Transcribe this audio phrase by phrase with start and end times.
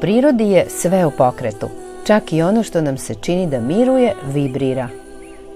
[0.00, 1.68] prirodi je sve u pokretu,
[2.06, 4.88] čak i ono što nam se čini da miruje, vibrira.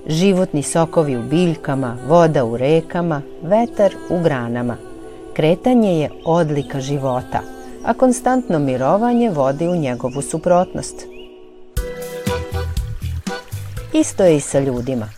[0.06, 4.76] Životni sokovi u biljkama, voda u rekama, vetar u granama.
[5.34, 7.40] Kretanje je odlika života,
[7.84, 11.06] a konstantno mirovanje vodi u njegovu suprotnost.
[13.92, 15.08] Isto je i sa ljudima.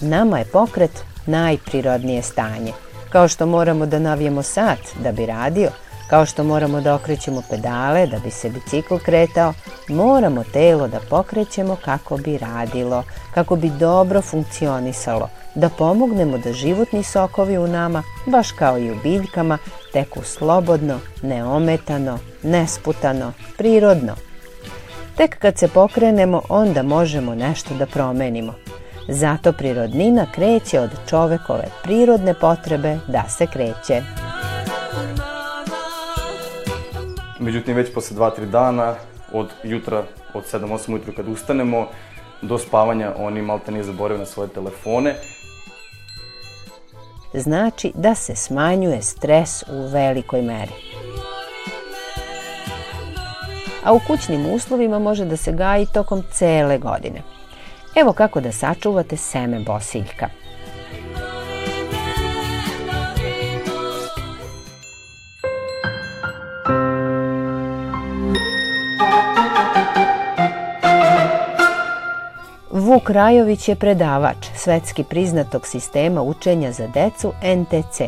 [0.00, 2.72] Nama je pokret najprirodnije stanje.
[3.10, 5.70] Kao što moramo da navijemo sat da bi radio,
[6.10, 9.52] kao što moramo da okrećemo pedale da bi se bicikl kretao,
[9.88, 17.02] moramo telo da pokrećemo kako bi radilo, kako bi dobro funkcionisalo, da pomognemo da životni
[17.02, 19.58] sokovi u nama, baš kao i u biljkama,
[19.92, 24.14] teku slobodno, neometano, nesputano, prirodno.
[25.16, 28.54] Tek kad se pokrenemo, onda možemo nešto da promenimo.
[29.08, 34.02] Zato prirodnina kreće od čovekove prirodne potrebe da se kreće.
[37.40, 38.94] Međutim, već posle 2-3 dana,
[39.32, 40.02] od jutra,
[40.34, 41.86] od 7-8 ujutru kad ustanemo,
[42.42, 45.14] do spavanja oni malte ne zaboravaju na svoje telefone.
[47.34, 50.72] Znači da se smanjuje stres u velikoj meri.
[53.84, 57.22] A u kućnim uslovima može da se gaji tokom cele godine.
[57.96, 60.39] Evo kako da sačuvate seme bosiljka.
[73.00, 78.00] Vuk Rajović je predavač svetski priznatog sistema učenja za decu NTC.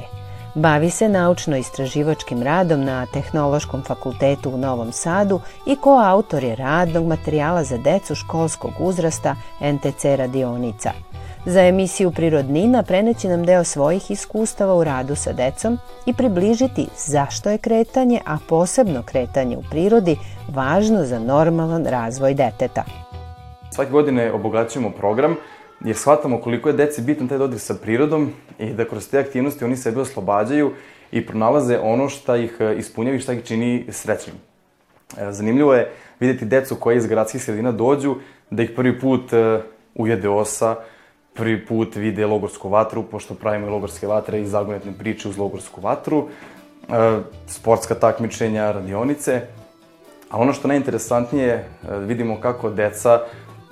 [0.55, 7.65] Bavi se naučno-istraživačkim radom na Tehnološkom fakultetu u Novom Sadu i koautor je radnog materijala
[7.65, 10.93] za decu školskog uzrasta NTC radionica.
[11.47, 17.51] Za emisiju Prirodnina preneći nam deo svojih iskustava u radu sa decom i približiti zašto
[17.51, 20.17] je kretanje, a posebno kretanje u prirodi,
[20.49, 23.02] važno za normalan razvoj deteta.
[23.75, 25.37] Svake godine obogaćujemo program
[25.85, 29.65] jer shvatamo koliko je deci bitan taj dodir sa prirodom i da kroz te aktivnosti
[29.65, 30.73] oni sebe oslobađaju
[31.13, 34.37] i pronalaze ono šta ih e, ispunjava i šta ih čini srećnim.
[35.19, 35.91] E, zanimljivo je
[36.21, 38.15] videti decu koje iz gradskih sredina dođu,
[38.51, 39.61] da ih prvi put e,
[39.95, 40.77] ujede osa,
[41.35, 45.81] prvi put vide logorsku vatru, pošto pravimo i logorske vatre i zagonetne priče uz logorsku
[45.81, 46.29] vatru,
[47.47, 49.41] sportska takmičenja, radionice,
[50.31, 51.69] a ono što najinteresantnije,
[52.07, 53.21] vidimo kako deca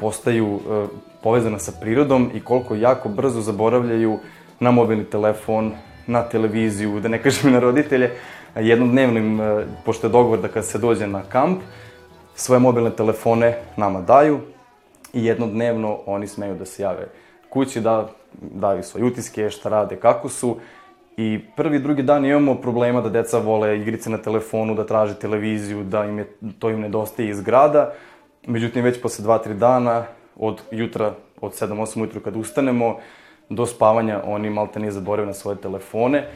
[0.01, 0.87] postaju e,
[1.23, 4.19] povezana sa prirodom i koliko jako brzo zaboravljaju
[4.61, 5.73] na mobilni telefon,
[6.07, 8.11] na televiziju, da ne kažem na roditelje.
[8.57, 11.61] Jednodnevno im, e, pošto je dogovor da kad se dođe na kamp,
[12.35, 14.41] svoje mobilne telefone nama daju
[15.13, 17.07] i jednodnevno oni smeju da se jave
[17.51, 18.09] kući, da
[18.41, 20.57] daju svoje utiske, šta rade, kako su.
[21.17, 25.85] I prvi, drugi dan imamo problema da deca vole igrice na telefonu, da traže televiziju,
[25.85, 26.29] da im je,
[26.59, 27.93] to im nedostaje iz grada.
[28.51, 30.05] Međutim, već posle 2-3 dana,
[30.37, 32.97] od jutra, od 7-8 ujutru kad ustanemo,
[33.49, 36.27] do spavanja oni malte ne zaboravaju na svoje telefone.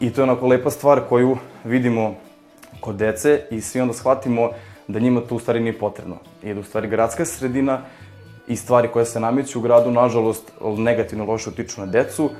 [0.00, 2.14] I to je onako lepa stvar koju vidimo
[2.80, 4.50] kod dece i svi onda shvatimo
[4.88, 6.16] da njima to u stvari nije potrebno.
[6.42, 7.80] I da u stvari gradska sredina
[8.48, 12.30] i stvari koje se nameću u gradu, nažalost, negativno loše utiču na decu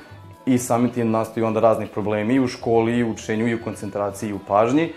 [0.46, 3.62] i samim tim nastaju onda raznih problemi i u školi, i u učenju, i u
[3.64, 4.92] koncentraciji, i u pažnji.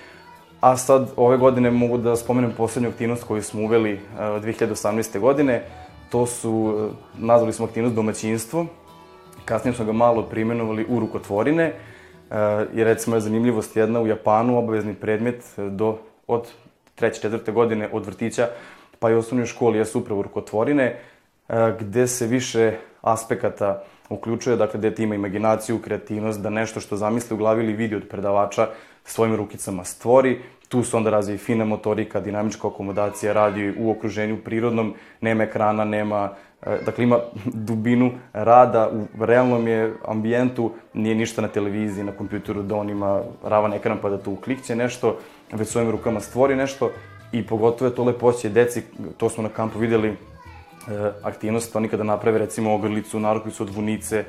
[0.61, 5.19] A sad, ove godine mogu da spomenem poslednju aktivnost koju smo uveli uh, 2018.
[5.19, 5.63] godine.
[6.09, 8.65] To su, uh, nazvali smo aktivnost domaćinstvo.
[9.45, 11.73] Kasnije smo ga malo primenovali u rukotvorine.
[12.73, 15.97] I recimo je zanimljivost jedna u Japanu, obavezni predmet do,
[16.27, 16.47] od
[16.95, 18.47] treće, četvrte godine od vrtića
[18.99, 20.99] pa i osnovnoj školi jesu upravo rukotvorine,
[21.79, 27.37] gde se više aspekata uključuje, dakle, dete ima imaginaciju, kreativnost, da nešto što zamisli u
[27.37, 28.67] glavi ili vidi od predavača
[29.07, 30.39] svojim rukicama stvori.
[30.69, 36.29] Tu se onda razvije fina motorika, dinamička akomodacija, radi u okruženju prirodnom, nema ekrana, nema,
[36.61, 37.19] e, dakle ima
[37.69, 38.89] dubinu rada,
[39.19, 43.97] u realnom je ambijentu, nije ništa na televiziji, na kompjuteru da on ima ravan ekran
[44.01, 45.17] pa da tu klikće nešto,
[45.51, 46.91] već svojim rukama stvori nešto
[47.31, 48.83] i pogotovo je to lepoće deci,
[49.17, 50.15] to smo na kampu videli,
[51.23, 54.25] aktivnost, oni kada naprave recimo ogrlicu, narukvicu od vunice, e,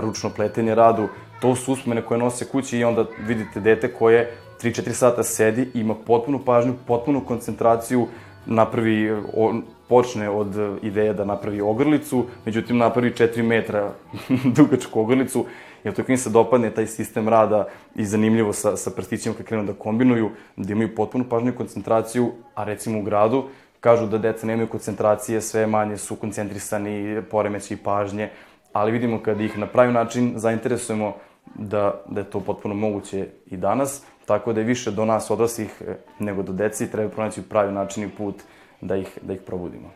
[0.00, 1.08] ručno pletenje radu,
[1.40, 4.32] to su uspomene koje nose kući i onda vidite dete koje
[4.62, 8.06] 3-4 sata sedi, ima potpunu pažnju, potpunu koncentraciju,
[8.46, 13.92] napravi, on, počne od ideje da napravi ogrlicu, međutim napravi 4 metra
[14.56, 15.44] dugačku ogrlicu,
[15.84, 19.64] jer to im se dopadne taj sistem rada i zanimljivo sa, sa prstićima kad krenu
[19.64, 23.44] da kombinuju, da imaju potpunu pažnju i koncentraciju, a recimo u gradu
[23.80, 28.30] kažu da deca nemaju koncentracije, sve manje su koncentrisani, poremeći pažnje,
[28.72, 31.14] ali vidimo kada ih na pravi način zainteresujemo
[31.54, 35.82] da, da je to potpuno moguće i danas, tako da je više do nas odraslih
[35.86, 38.34] e, nego do deci treba pronaći pravi način i put
[38.80, 39.90] da ih, da ih probudimo.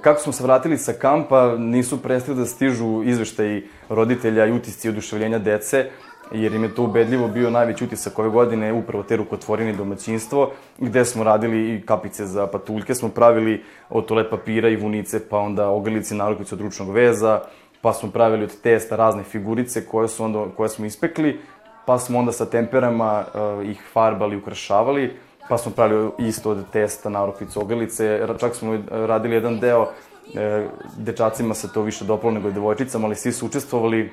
[0.00, 5.38] Kako smo se vratili sa kampa, nisu prestali da stižu izveštaji roditelja i utisci oduševljenja
[5.38, 5.90] dece,
[6.32, 11.04] jer im je to ubedljivo bio najveći utisak ove godine, upravo te rukotvorine domaćinstvo, gde
[11.04, 15.68] smo radili i kapice za patuljke, smo pravili od toalet papira i vunice, pa onda
[15.68, 17.40] ogrlici narukvice od ručnog veza,
[17.82, 21.40] pa smo pravili od testa razne figurice koje, su onda, koje smo ispekli,
[21.86, 25.16] pa smo onda sa temperama uh, ih farbali, ukrašavali,
[25.48, 29.86] pa smo pravili isto od testa narukvice, ogrlice, čak smo radili jedan deo,
[30.34, 34.10] e, dečacima se to više dopalo nego devojčicama, ali svi su učestvovali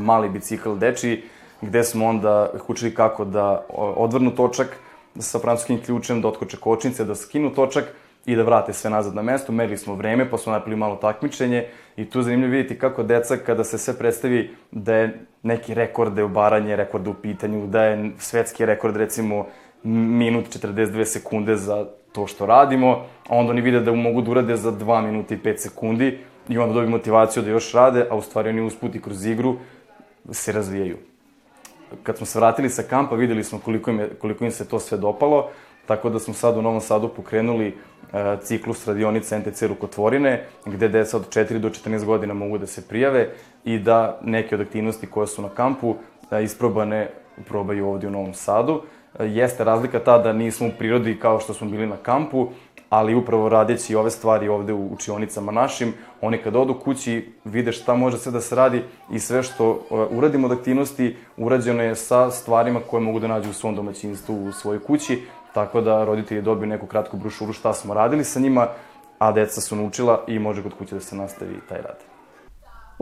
[0.00, 1.22] mali bicikl deči,
[1.60, 3.66] gde smo onda učili kako da
[3.96, 4.76] odvrnu točak
[5.18, 7.84] sa francuskim ključem, da otkoče kočnice, da skinu točak
[8.26, 9.52] i da vrate sve nazad na mesto.
[9.52, 11.66] Merili smo vreme, pa smo napravili malo takmičenje
[11.96, 16.14] i tu je zanimljivo vidjeti kako deca, kada se sve predstavi da je neki rekord,
[16.14, 19.46] da je ubaranje rekorda u pitanju, da je svetski rekord recimo
[19.84, 24.56] minut 42 sekunde za to što radimo, a onda oni vide da mogu da urade
[24.56, 26.18] za 2 minuta i 5 sekundi
[26.48, 29.56] i onda dobiju motivaciju da još rade, a u stvari oni usput i kroz igru
[30.30, 30.96] se razvijaju.
[32.02, 34.78] Kad smo se vratili sa kampa, videli smo koliko im, je, koliko im se to
[34.78, 35.50] sve dopalo,
[35.86, 41.16] tako da smo sad u Novom Sadu pokrenuli e, ciklus radionica NTC Rukotvorine, gde deca
[41.16, 43.30] od 4 do 14 godina mogu da se prijave
[43.64, 45.94] i da neke od aktivnosti koje su na kampu
[46.30, 47.10] e, isprobane
[47.48, 48.82] probaju ovde u Novom Sadu.
[49.18, 52.48] E, jeste razlika ta da nismo u prirodi kao što smo bili na kampu,
[52.92, 57.94] ali upravo radeći ove stvari ovde u učionicama našim, oni kad odu kući vide šta
[57.94, 62.30] može sve da se radi i sve što uh, uradimo od aktivnosti urađeno je sa
[62.30, 65.22] stvarima koje mogu da nađu u svom domaćinstvu, u svojoj kući,
[65.54, 68.68] tako da roditelji dobiju neku kratku brošuru šta smo radili sa njima,
[69.18, 72.11] a deca su naučila i može kod kuće da se nastavi taj rad.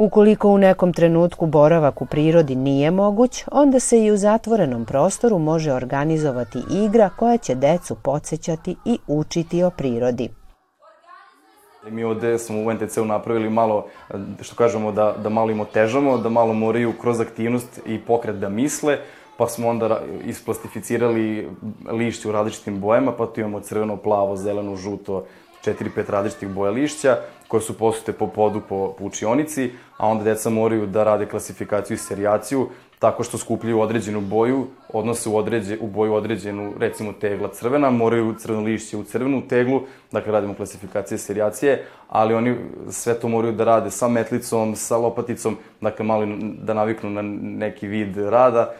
[0.00, 5.38] Ukoliko u nekom trenutku boravak u prirodi nije moguć, onda se i u zatvorenom prostoru
[5.38, 10.28] može organizovati igra koja će decu podsjećati i učiti o prirodi.
[11.90, 13.86] Mi ovde smo u NTC-u napravili malo,
[14.40, 18.48] što kažemo, da, da malo im otežamo, da malo moraju kroz aktivnost i pokret da
[18.48, 18.98] misle,
[19.36, 21.48] pa smo onda isplastificirali
[21.90, 25.24] lišće u različitim bojama, pa tu imamo crveno, plavo, zeleno, žuto,
[25.64, 27.16] 4-5 različitih boja lišća
[27.50, 31.94] koje su posute po podu po, po učionici, a onda deca moraju da rade klasifikaciju
[31.94, 32.68] i serijaciju
[32.98, 38.34] tako što skupljaju određenu boju, odnose u, određe, u boju određenu, recimo tegla crvena, moraju
[38.38, 39.80] crveno lišće u crvenu teglu,
[40.12, 42.56] dakle radimo klasifikacije i serijacije, ali oni
[42.90, 46.26] sve to moraju da rade sa metlicom, sa lopaticom, dakle malo
[46.62, 48.74] da naviknu na neki vid rada,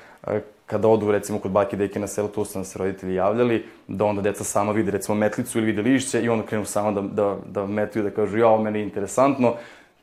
[0.71, 4.05] kada odu recimo kod baki deke na selo, tu su nam se roditelji javljali, da
[4.05, 7.37] onda deca sama vide recimo metlicu ili vide lišće i onda krenu samo da, da,
[7.47, 9.55] da metuju, da kažu ja, ovo meni je interesantno.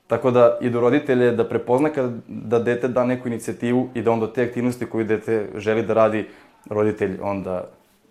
[0.07, 4.11] Tako da i do roditelje da prepozna kada da dete da neku inicijativu i da
[4.11, 6.25] onda te aktivnosti koju dete želi da radi,
[6.69, 7.63] roditelj onda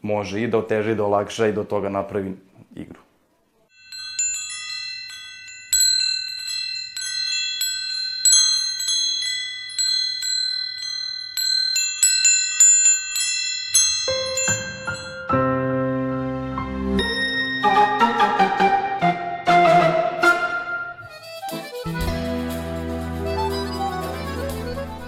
[0.02, 2.32] može i da oteže i da olakša i da od toga napravi
[2.76, 3.06] igru.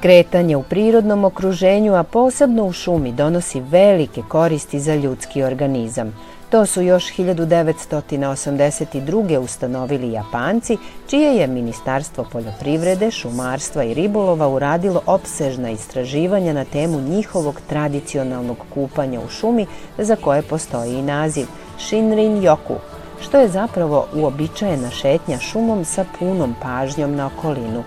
[0.09, 6.15] Kretanje u prirodnom okruženju, a posebno u šumi, donosi velike koristi za ljudski organizam.
[6.51, 9.39] To su još 1982.
[9.39, 17.61] ustanovili Japanci, čije je Ministarstvo poljoprivrede, šumarstva i ribolova uradilo opsežna istraživanja na temu njihovog
[17.69, 19.67] tradicionalnog kupanja u šumi,
[19.99, 21.47] za koje postoji i naziv
[21.79, 22.77] Shinrin Yoku,
[23.21, 27.85] što je zapravo uobičajena šetnja šumom sa punom pažnjom na okolinu.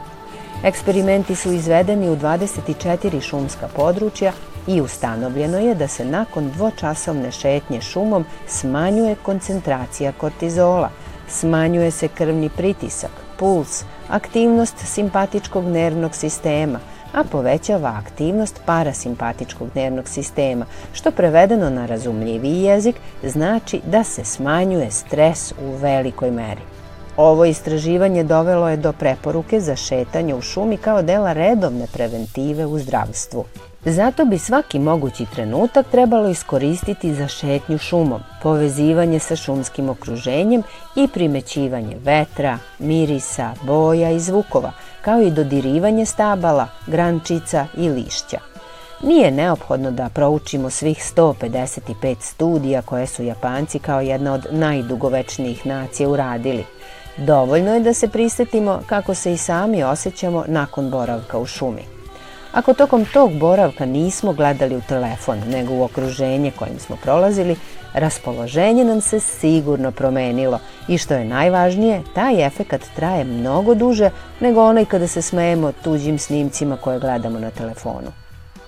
[0.63, 4.31] Eksperimenti su izvedeni u 24 šumska područja
[4.67, 10.89] i ustanovljeno je da se nakon dvočasovne šetnje šumom smanjuje koncentracija kortizola,
[11.27, 16.79] smanjuje se krvni pritisak, puls, aktivnost simpatičkog nervnog sistema,
[17.13, 24.91] a povećava aktivnost parasimpatičkog nervnog sistema, što prevedeno na razumljiviji jezik znači da se smanjuje
[24.91, 26.61] stres u velikoj meri.
[27.17, 32.79] Ovo istraživanje dovelo je do preporuke za šetanje u šumi kao dela redovne preventive u
[32.79, 33.45] zdravstvu.
[33.85, 40.63] Zato bi svaki mogući trenutak trebalo iskoristiti za šetnju šumom, povezivanje sa šumskim okruženjem
[40.95, 48.39] i primećivanje vetra, mirisa, boja i zvukova, kao i dodirivanje stabala, grančica i lišća.
[49.03, 56.09] Nije neophodno da proučimo svih 155 studija koje su Japanci kao jedna od najdugovečnijih nacija
[56.09, 56.65] uradili–
[57.17, 61.81] Dovoljno je da se prisetimo kako se i sami osjećamo nakon boravka u šumi.
[62.51, 67.55] Ako tokom tog boravka nismo gledali u telefon, nego u okruženje kojim smo prolazili,
[67.93, 74.63] raspoloženje nam se sigurno promenilo i što je najvažnije, taj efekat traje mnogo duže nego
[74.63, 78.11] onaj kada se smejemo tuđim snimcima koje gledamo na telefonu.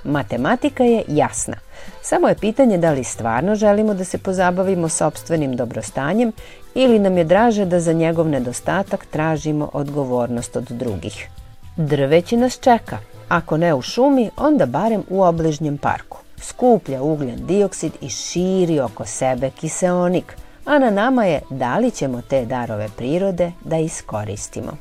[0.03, 1.55] Matematika je jasna.
[2.01, 6.31] Samo je pitanje da li stvarno želimo da se pozabavimo sobstvenim dobrostanjem
[6.75, 11.29] ili nam je draže da za njegov nedostatak tražimo odgovornost od drugih.
[11.77, 12.97] Drveće nas čeka,
[13.29, 16.17] ako ne u šumi, onda barem u obližnjem parku.
[16.37, 22.21] Skuplja ugljen dioksid i širi oko sebe kiseonik, a na nama je da li ćemo
[22.21, 24.77] te darove prirode da iskoristimo.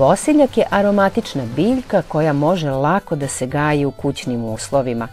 [0.00, 5.08] Bosiljak je aromatična biljka koja može lako da se gaji u kućnim uslovima.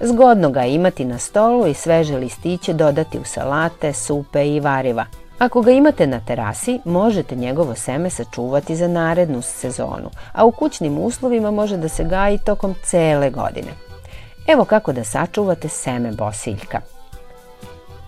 [0.00, 5.06] Zgodno ga imati na stolu i sveže listiće dodati u salate, supe i variva.
[5.38, 10.98] Ako ga imate na terasi, možete njegovo seme sačuvati za narednu sezonu, a u kućnim
[10.98, 13.72] uslovima može da se gaji tokom cele godine.
[14.46, 16.80] Evo kako da sačuvate seme bosiljka.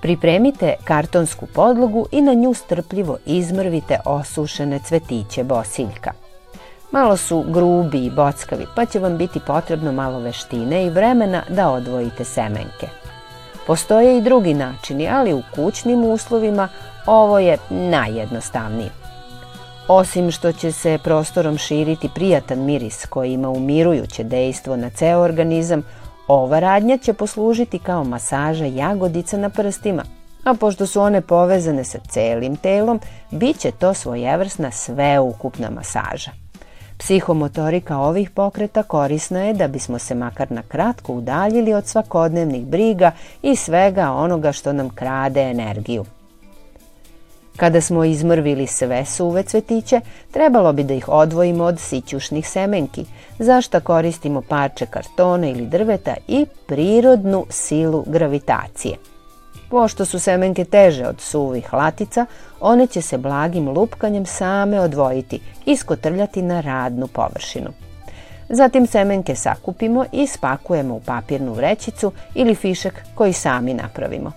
[0.03, 6.22] Pripremite kartonsku podlogu i na nju strpljivo izmrvite osušene cvetiće bosiljka.
[6.93, 11.71] Malo su grubi i bockavi, pa će vam biti potrebno malo veštine i vremena da
[11.71, 12.89] odvojite semenke.
[13.67, 16.69] Postoje i drugi načini, ali u kućnim uslovima
[17.07, 18.91] ovo je najjednostavniji.
[19.89, 25.83] Osim što će se prostorom širiti prijatan miris koji ima umirujuće dejstvo na ceo organizam,
[26.29, 30.03] ova radnja će poslužiti kao masaža jagodica na prstima,
[30.45, 36.42] a pošto su one povezane sa celim telom, bit će to svojevrsna sveukupna masaža.
[36.99, 43.13] Psihomotorika ovih pokreta korisna je da bismo se makar na kratko udaljili od svakodnevnih briga
[43.43, 46.05] i svega onoga što nam krade energiju.
[47.57, 53.05] Kada smo izmrvili sve suve cvetiće, trebalo bi da ih odvojimo od sićušnih semenki,
[53.39, 59.12] zašto koristimo parče kartona ili drveta i prirodnu silu gravitacije.
[59.73, 62.27] Pošto su semenke teže od suvih latica,
[62.61, 67.71] one će se blagim lupkanjem same odvojiti i skotrljati na radnu površinu.
[68.49, 74.33] Zatim semenke sakupimo i spakujemo u papirnu vrećicu ili fišak koji sami napravimo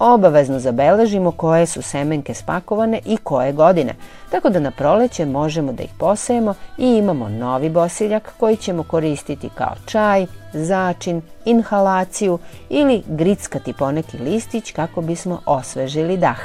[0.00, 3.94] obavezno zabeležimo koje su semenke spakovane i koje godine,
[4.30, 9.48] tako da na proleće možemo da ih posejemo i imamo novi bosiljak koji ćemo koristiti
[9.54, 12.38] kao čaj, začin, inhalaciju
[12.68, 16.40] ili grickati poneki listić kako bismo osvežili dah.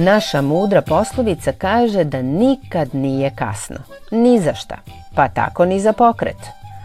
[0.00, 3.76] Naša mudra poslovica kaže da nikad nije kasno,
[4.10, 4.76] ni za šta,
[5.18, 6.36] pa tako ni za pokret.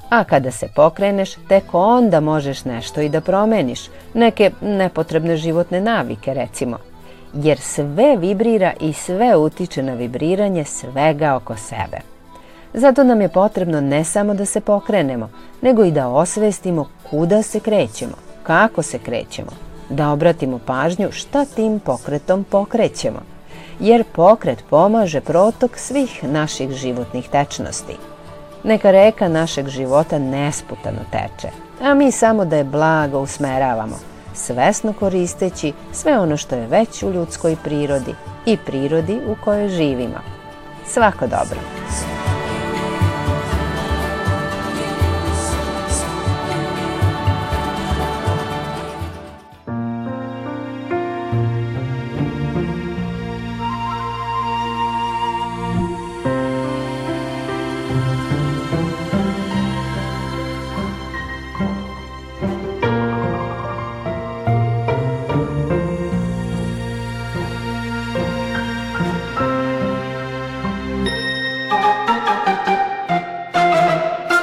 [0.09, 3.79] A kada se pokreneš, tek onda možeš nešto i da promeniš,
[4.13, 6.77] neke nepotrebne životne navike recimo.
[7.33, 11.99] Jer sve vibrira i sve utiče na vibriranje svega oko sebe.
[12.73, 15.29] Zato nam je potrebno ne samo da se pokrenemo,
[15.61, 19.51] nego i da osvestimo kuda se krećemo, kako se krećemo,
[19.89, 23.19] da obratimo pažnju šta tim pokretom pokrećemo,
[23.79, 28.12] jer pokret pomaže protok svih naših životnih tečnosti.
[28.63, 31.47] Neka reka našeg života nesputano teče,
[31.81, 33.95] a mi samo da je blago usmeravamo,
[34.33, 38.15] svesno koristeći sve ono što je već u ljudskoj prirodi
[38.45, 40.19] i prirodi u kojoj živimo.
[40.85, 41.59] Svako dobro!